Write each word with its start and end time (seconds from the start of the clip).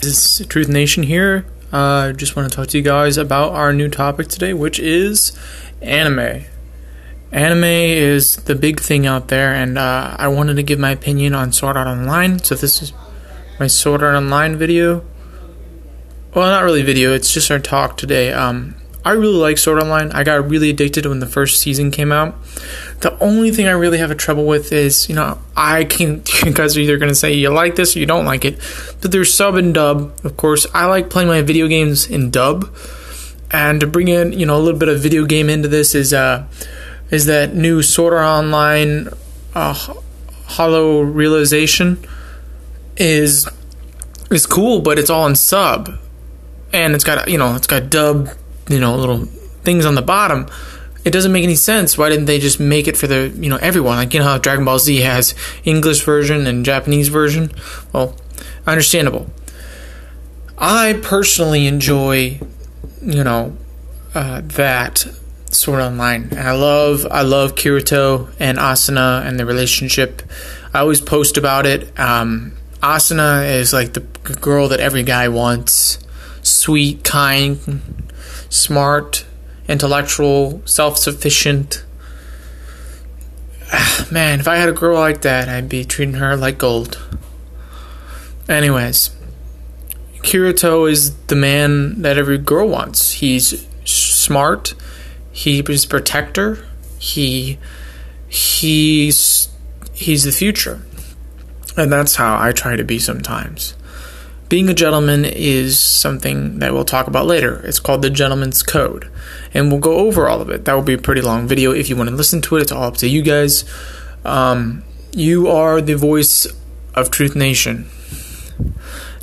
This 0.00 0.40
is 0.40 0.46
Truth 0.46 0.68
Nation 0.68 1.02
here. 1.02 1.44
I 1.72 2.10
uh, 2.10 2.12
just 2.12 2.36
want 2.36 2.48
to 2.48 2.56
talk 2.56 2.68
to 2.68 2.78
you 2.78 2.84
guys 2.84 3.18
about 3.18 3.50
our 3.54 3.72
new 3.72 3.88
topic 3.88 4.28
today, 4.28 4.54
which 4.54 4.78
is 4.78 5.36
anime. 5.82 6.44
Anime 7.32 7.64
is 7.64 8.36
the 8.36 8.54
big 8.54 8.78
thing 8.78 9.08
out 9.08 9.26
there, 9.26 9.52
and 9.52 9.76
uh, 9.76 10.14
I 10.16 10.28
wanted 10.28 10.54
to 10.54 10.62
give 10.62 10.78
my 10.78 10.92
opinion 10.92 11.34
on 11.34 11.50
Sword 11.50 11.76
Art 11.76 11.88
Online. 11.88 12.38
So 12.38 12.54
this 12.54 12.80
is 12.80 12.92
my 13.58 13.66
Sword 13.66 14.04
Art 14.04 14.14
Online 14.14 14.56
video. 14.56 15.04
Well, 16.32 16.48
not 16.48 16.62
really 16.62 16.82
video. 16.82 17.12
It's 17.12 17.34
just 17.34 17.50
our 17.50 17.58
talk 17.58 17.96
today. 17.96 18.32
Um, 18.32 18.76
I 19.08 19.12
really 19.12 19.38
like 19.38 19.56
Sword 19.56 19.82
Online. 19.82 20.12
I 20.12 20.22
got 20.22 20.50
really 20.50 20.68
addicted 20.68 21.06
when 21.06 21.18
the 21.18 21.26
first 21.26 21.60
season 21.60 21.90
came 21.90 22.12
out. 22.12 22.34
The 23.00 23.18
only 23.22 23.50
thing 23.50 23.66
I 23.66 23.70
really 23.70 23.96
have 23.96 24.10
a 24.10 24.14
trouble 24.14 24.44
with 24.44 24.70
is, 24.70 25.08
you 25.08 25.14
know, 25.14 25.38
I 25.56 25.84
can 25.84 26.22
you 26.44 26.52
guys 26.52 26.76
are 26.76 26.80
either 26.80 26.98
gonna 26.98 27.14
say 27.14 27.32
you 27.32 27.48
like 27.48 27.74
this 27.74 27.96
or 27.96 28.00
you 28.00 28.06
don't 28.06 28.26
like 28.26 28.44
it. 28.44 28.58
But 29.00 29.10
there's 29.10 29.32
sub 29.32 29.54
and 29.54 29.72
dub, 29.72 30.12
of 30.24 30.36
course. 30.36 30.66
I 30.74 30.84
like 30.84 31.08
playing 31.08 31.28
my 31.28 31.40
video 31.40 31.68
games 31.68 32.06
in 32.06 32.30
dub. 32.30 32.70
And 33.50 33.80
to 33.80 33.86
bring 33.86 34.08
in, 34.08 34.34
you 34.34 34.44
know, 34.44 34.58
a 34.58 34.60
little 34.60 34.78
bit 34.78 34.90
of 34.90 35.00
video 35.00 35.24
game 35.24 35.48
into 35.48 35.68
this 35.68 35.94
is 35.94 36.12
uh 36.12 36.46
is 37.10 37.24
that 37.24 37.54
new 37.54 37.80
Sword 37.80 38.12
Art 38.12 38.26
Online 38.26 39.08
uh, 39.54 39.72
Hollow 40.44 41.00
Realization 41.00 42.06
is 42.98 43.48
is 44.30 44.44
cool, 44.44 44.82
but 44.82 44.98
it's 44.98 45.08
all 45.08 45.26
in 45.26 45.34
sub. 45.34 45.98
And 46.74 46.94
it's 46.94 47.04
got 47.04 47.30
you 47.30 47.38
know, 47.38 47.54
it's 47.54 47.66
got 47.66 47.88
dub 47.88 48.28
you 48.68 48.80
know 48.80 48.96
little 48.96 49.24
things 49.64 49.84
on 49.84 49.94
the 49.94 50.02
bottom 50.02 50.46
it 51.04 51.10
doesn't 51.10 51.32
make 51.32 51.44
any 51.44 51.54
sense. 51.54 51.96
Why 51.96 52.10
didn't 52.10 52.26
they 52.26 52.38
just 52.38 52.60
make 52.60 52.86
it 52.86 52.96
for 52.96 53.06
the 53.06 53.32
you 53.36 53.48
know 53.48 53.56
everyone? 53.56 53.96
Like 53.96 54.12
you 54.12 54.20
know 54.20 54.26
how 54.26 54.38
dragon 54.38 54.64
ball 54.64 54.78
z 54.78 55.00
has 55.00 55.34
english 55.64 56.04
version 56.04 56.46
and 56.46 56.64
japanese 56.64 57.08
version? 57.08 57.50
Well 57.92 58.14
understandable. 58.66 59.30
I 60.58 60.98
personally 61.02 61.66
enjoy 61.66 62.40
you 63.02 63.24
know 63.24 63.56
uh, 64.14 64.42
that 64.44 65.06
Sword 65.50 65.80
Online. 65.80 66.28
And 66.30 66.40
i 66.40 66.52
love 66.52 67.06
i 67.10 67.22
love 67.22 67.54
kirito 67.54 68.30
and 68.38 68.58
asuna 68.58 69.24
and 69.26 69.38
the 69.38 69.46
relationship. 69.46 70.22
I 70.74 70.80
always 70.80 71.00
post 71.00 71.38
about 71.38 71.64
it. 71.64 71.98
Um, 71.98 72.52
asuna 72.82 73.50
is 73.50 73.72
like 73.72 73.94
the 73.94 74.00
girl 74.00 74.68
that 74.68 74.80
every 74.80 75.04
guy 75.04 75.28
wants. 75.28 75.98
Sweet 76.42 77.02
kind 77.02 78.07
smart, 78.48 79.24
intellectual, 79.68 80.62
self 80.64 80.98
sufficient. 80.98 81.84
Ah, 83.72 84.08
man, 84.10 84.40
if 84.40 84.48
I 84.48 84.56
had 84.56 84.68
a 84.68 84.72
girl 84.72 84.98
like 84.98 85.22
that, 85.22 85.48
I'd 85.48 85.68
be 85.68 85.84
treating 85.84 86.14
her 86.14 86.36
like 86.36 86.58
gold. 86.58 86.98
Anyways, 88.48 89.10
Kirito 90.20 90.90
is 90.90 91.14
the 91.26 91.36
man 91.36 92.02
that 92.02 92.18
every 92.18 92.38
girl 92.38 92.68
wants. 92.68 93.12
He's 93.12 93.66
smart. 93.84 94.74
He's 95.30 95.86
protector. 95.86 96.66
He 96.98 97.58
he's 98.28 99.48
he's 99.92 100.24
the 100.24 100.32
future. 100.32 100.82
And 101.76 101.92
that's 101.92 102.16
how 102.16 102.40
I 102.40 102.52
try 102.52 102.76
to 102.76 102.84
be 102.84 102.98
sometimes. 102.98 103.74
Being 104.48 104.70
a 104.70 104.74
gentleman 104.74 105.26
is 105.26 105.78
something 105.78 106.58
that 106.60 106.72
we'll 106.72 106.86
talk 106.86 107.06
about 107.06 107.26
later. 107.26 107.60
It's 107.66 107.78
called 107.78 108.00
the 108.00 108.08
Gentleman's 108.08 108.62
Code. 108.62 109.10
And 109.52 109.70
we'll 109.70 109.80
go 109.80 109.96
over 109.96 110.26
all 110.26 110.40
of 110.40 110.48
it. 110.48 110.64
That 110.64 110.72
will 110.74 110.82
be 110.82 110.94
a 110.94 110.98
pretty 110.98 111.20
long 111.20 111.46
video. 111.46 111.72
If 111.72 111.90
you 111.90 111.96
want 111.96 112.08
to 112.08 112.16
listen 112.16 112.40
to 112.42 112.56
it, 112.56 112.62
it's 112.62 112.72
all 112.72 112.84
up 112.84 112.96
to 112.98 113.08
you 113.08 113.20
guys. 113.20 113.64
Um, 114.24 114.84
you 115.12 115.48
are 115.48 115.82
the 115.82 115.96
voice 115.96 116.46
of 116.94 117.10
Truth 117.10 117.36
Nation. 117.36 117.86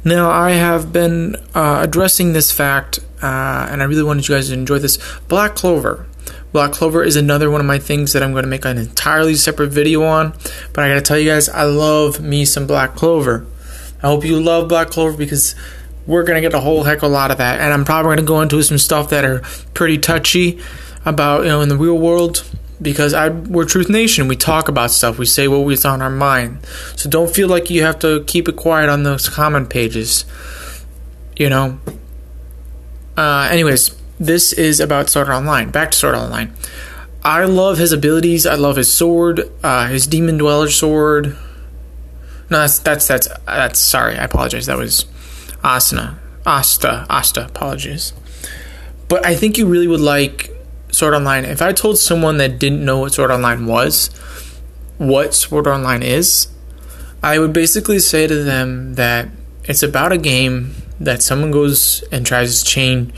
Now, 0.03 0.29
I 0.29 0.51
have 0.51 0.93
been 0.93 1.35
uh, 1.55 1.79
addressing 1.81 2.33
this 2.33 2.51
fact, 2.51 2.99
uh, 3.23 3.67
and 3.71 3.81
I 3.81 3.85
really 3.85 4.03
wanted 4.03 4.27
you 4.27 4.35
guys 4.35 4.49
to 4.49 4.53
enjoy 4.53 4.77
this. 4.77 4.99
Black 5.21 5.55
Clover. 5.55 6.05
Black 6.51 6.71
Clover 6.71 7.03
is 7.03 7.15
another 7.15 7.49
one 7.49 7.59
of 7.59 7.65
my 7.65 7.79
things 7.79 8.13
that 8.13 8.21
I'm 8.21 8.31
going 8.31 8.43
to 8.43 8.49
make 8.49 8.65
an 8.65 8.77
entirely 8.77 9.33
separate 9.33 9.71
video 9.71 10.03
on. 10.03 10.33
But 10.73 10.83
I 10.83 10.89
got 10.89 10.95
to 10.95 11.01
tell 11.01 11.17
you 11.17 11.31
guys, 11.31 11.49
I 11.49 11.63
love 11.63 12.21
me 12.21 12.45
some 12.45 12.67
Black 12.67 12.93
Clover. 12.93 13.47
I 14.05 14.07
hope 14.09 14.23
you 14.23 14.39
love 14.39 14.67
Black 14.67 14.91
Clover 14.91 15.17
because 15.17 15.55
we're 16.05 16.21
gonna 16.21 16.39
get 16.39 16.53
a 16.53 16.59
whole 16.59 16.83
heck 16.83 16.97
of 16.97 17.05
a 17.05 17.07
lot 17.07 17.31
of 17.31 17.39
that, 17.39 17.59
and 17.59 17.73
I'm 17.73 17.83
probably 17.83 18.11
gonna 18.11 18.27
go 18.27 18.39
into 18.39 18.61
some 18.61 18.77
stuff 18.77 19.09
that 19.09 19.25
are 19.25 19.39
pretty 19.73 19.97
touchy 19.97 20.59
about 21.05 21.41
you 21.41 21.47
know 21.47 21.61
in 21.61 21.69
the 21.69 21.75
real 21.75 21.97
world 21.97 22.47
because 22.79 23.15
I 23.15 23.29
we're 23.29 23.65
Truth 23.65 23.89
Nation. 23.89 24.27
We 24.27 24.35
talk 24.35 24.67
about 24.67 24.91
stuff. 24.91 25.17
We 25.17 25.25
say 25.25 25.47
what 25.47 25.61
what's 25.61 25.85
on 25.85 26.03
our 26.03 26.11
mind. 26.11 26.63
So 26.95 27.09
don't 27.09 27.33
feel 27.33 27.47
like 27.47 27.71
you 27.71 27.81
have 27.81 27.97
to 27.99 28.23
keep 28.25 28.47
it 28.47 28.55
quiet 28.55 28.89
on 28.89 29.01
those 29.01 29.27
comment 29.27 29.71
pages. 29.71 30.23
You 31.35 31.49
know. 31.49 31.79
Uh, 33.17 33.49
anyways, 33.49 33.89
this 34.19 34.53
is 34.53 34.79
about 34.79 35.09
Sword 35.09 35.29
Online. 35.29 35.71
Back 35.71 35.89
to 35.89 35.97
Sword 35.97 36.13
Online. 36.13 36.53
I 37.23 37.45
love 37.45 37.79
his 37.79 37.91
abilities. 37.91 38.45
I 38.45 38.53
love 38.53 38.75
his 38.75 38.93
sword, 38.93 39.49
uh, 39.63 39.87
his 39.87 40.05
Demon 40.05 40.37
Dweller 40.37 40.69
sword. 40.69 41.35
No, 42.49 42.59
that's 42.59 42.79
that's 42.79 43.07
that's 43.07 43.27
that's 43.45 43.79
sorry. 43.79 44.17
I 44.17 44.23
apologize. 44.23 44.67
That 44.67 44.77
was 44.77 45.05
Asuna, 45.63 46.17
Asta, 46.45 47.05
Asta. 47.09 47.45
Apologies. 47.45 48.13
But 49.07 49.25
I 49.25 49.35
think 49.35 49.57
you 49.57 49.67
really 49.67 49.87
would 49.87 50.01
like 50.01 50.51
Sword 50.91 51.13
Online. 51.13 51.45
If 51.45 51.61
I 51.61 51.73
told 51.73 51.97
someone 51.97 52.37
that 52.37 52.59
didn't 52.59 52.83
know 52.83 52.99
what 52.99 53.13
Sword 53.13 53.31
Online 53.31 53.65
was, 53.65 54.07
what 54.97 55.33
Sword 55.33 55.67
Online 55.67 56.03
is, 56.03 56.47
I 57.21 57.39
would 57.39 57.53
basically 57.53 57.99
say 57.99 58.27
to 58.27 58.43
them 58.43 58.95
that 58.95 59.29
it's 59.63 59.83
about 59.83 60.11
a 60.11 60.17
game 60.17 60.75
that 60.99 61.21
someone 61.21 61.51
goes 61.51 62.03
and 62.11 62.25
tries 62.25 62.63
to 62.63 62.65
change. 62.65 63.13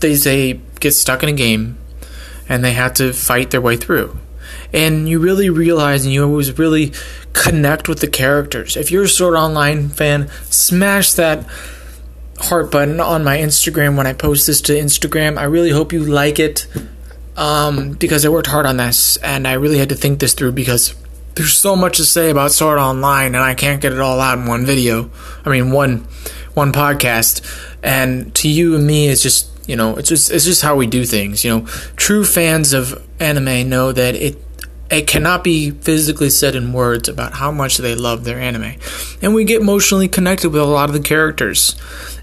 They 0.00 0.16
say 0.16 0.60
get 0.80 0.92
stuck 0.92 1.22
in 1.22 1.28
a 1.28 1.32
game, 1.32 1.78
and 2.48 2.64
they 2.64 2.72
have 2.72 2.94
to 2.94 3.12
fight 3.12 3.50
their 3.50 3.60
way 3.60 3.76
through 3.76 4.18
and 4.74 5.08
you 5.08 5.20
really 5.20 5.48
realize 5.48 6.04
and 6.04 6.12
you 6.12 6.24
always 6.24 6.58
really 6.58 6.92
connect 7.44 7.90
with 7.90 8.00
the 8.00 8.08
characters. 8.08 8.74
If 8.74 8.90
you're 8.90 9.04
a 9.04 9.08
Sword 9.08 9.34
Online 9.34 9.90
fan, 9.90 10.28
smash 10.44 11.12
that 11.12 11.44
heart 12.38 12.70
button 12.70 13.00
on 13.00 13.22
my 13.22 13.36
Instagram 13.36 13.98
when 13.98 14.06
I 14.06 14.14
post 14.14 14.46
this 14.46 14.62
to 14.62 14.72
Instagram. 14.72 15.36
I 15.36 15.44
really 15.44 15.68
hope 15.68 15.92
you 15.92 16.02
like 16.02 16.38
it 16.38 16.66
um, 17.36 17.92
because 17.92 18.24
I 18.24 18.30
worked 18.30 18.46
hard 18.46 18.64
on 18.64 18.78
this 18.78 19.18
and 19.18 19.46
I 19.46 19.52
really 19.52 19.76
had 19.76 19.90
to 19.90 19.94
think 19.94 20.20
this 20.20 20.32
through 20.32 20.52
because 20.52 20.94
there's 21.34 21.52
so 21.52 21.76
much 21.76 21.98
to 21.98 22.06
say 22.06 22.30
about 22.30 22.50
Sword 22.50 22.78
Online 22.78 23.34
and 23.34 23.44
I 23.44 23.54
can't 23.54 23.82
get 23.82 23.92
it 23.92 24.00
all 24.00 24.20
out 24.20 24.38
in 24.38 24.46
one 24.46 24.64
video. 24.64 25.10
I 25.44 25.50
mean, 25.50 25.70
one 25.70 26.06
one 26.54 26.72
podcast. 26.72 27.42
And 27.82 28.34
to 28.36 28.48
you 28.48 28.74
and 28.74 28.86
me, 28.86 29.08
it's 29.08 29.22
just 29.22 29.50
you 29.68 29.76
know, 29.76 29.96
it's 29.96 30.08
just 30.08 30.30
it's 30.30 30.46
just 30.46 30.62
how 30.62 30.76
we 30.76 30.86
do 30.86 31.04
things. 31.04 31.44
You 31.44 31.50
know, 31.50 31.66
true 31.96 32.24
fans 32.24 32.72
of 32.72 33.06
anime 33.20 33.68
know 33.68 33.92
that 33.92 34.14
it 34.14 34.38
it 34.90 35.06
cannot 35.06 35.42
be 35.42 35.70
physically 35.70 36.30
said 36.30 36.54
in 36.54 36.72
words 36.72 37.08
about 37.08 37.34
how 37.34 37.50
much 37.50 37.78
they 37.78 37.94
love 37.94 38.24
their 38.24 38.38
anime. 38.38 38.74
And 39.22 39.34
we 39.34 39.44
get 39.44 39.60
emotionally 39.60 40.08
connected 40.08 40.50
with 40.50 40.60
a 40.60 40.66
lot 40.66 40.88
of 40.88 40.94
the 40.94 41.00
characters. 41.00 41.76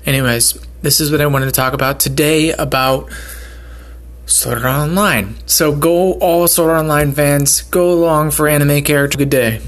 Anyways, 0.06 0.54
this 0.82 1.00
is 1.00 1.12
what 1.12 1.22
I 1.22 1.26
wanted 1.26 1.46
to 1.46 1.52
talk 1.52 1.74
about 1.74 2.00
today 2.00 2.52
about 2.52 3.10
Sword 4.26 4.60
Art 4.60 4.66
Online. 4.66 5.36
So 5.46 5.76
go 5.76 6.14
all 6.14 6.48
Sword 6.48 6.72
Art 6.72 6.82
Online 6.82 7.12
fans, 7.12 7.62
go 7.64 7.92
along 7.92 8.32
for 8.32 8.48
anime 8.48 8.84
character 8.84 9.18
good 9.18 9.30
day. 9.30 9.62